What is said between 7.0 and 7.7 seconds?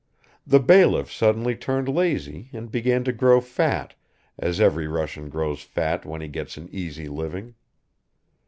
living.